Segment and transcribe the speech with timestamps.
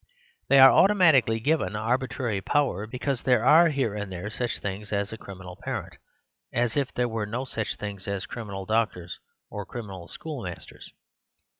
[0.49, 5.11] They are automatically given arbitrary power because there are here and there such things as
[5.19, 5.97] criminal parents;
[6.51, 9.19] as if there were no such things as criminal doctors
[9.51, 10.93] or criminal school 76 The Superstition of Divorce masters.